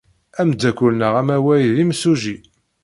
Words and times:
Ameddakel-nneɣ 0.39 1.13
amaway 1.21 1.63
d 1.75 1.77
imsujji. 1.83 2.37